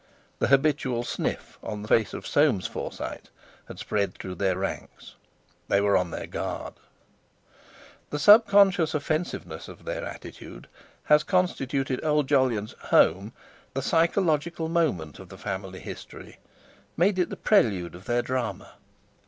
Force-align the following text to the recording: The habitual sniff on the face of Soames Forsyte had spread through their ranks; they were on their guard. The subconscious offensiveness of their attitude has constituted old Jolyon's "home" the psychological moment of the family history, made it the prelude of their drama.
The 0.39 0.47
habitual 0.47 1.03
sniff 1.03 1.59
on 1.61 1.83
the 1.83 1.87
face 1.87 2.15
of 2.15 2.25
Soames 2.25 2.65
Forsyte 2.65 3.29
had 3.67 3.77
spread 3.77 4.15
through 4.15 4.33
their 4.33 4.57
ranks; 4.57 5.13
they 5.67 5.79
were 5.79 5.95
on 5.95 6.09
their 6.09 6.25
guard. 6.25 6.73
The 8.09 8.17
subconscious 8.17 8.95
offensiveness 8.95 9.67
of 9.67 9.85
their 9.85 10.03
attitude 10.03 10.67
has 11.03 11.21
constituted 11.21 12.03
old 12.03 12.27
Jolyon's 12.27 12.73
"home" 12.85 13.33
the 13.75 13.83
psychological 13.83 14.67
moment 14.69 15.19
of 15.19 15.29
the 15.29 15.37
family 15.37 15.79
history, 15.81 16.39
made 16.97 17.19
it 17.19 17.29
the 17.29 17.37
prelude 17.37 17.93
of 17.93 18.05
their 18.05 18.23
drama. 18.23 18.73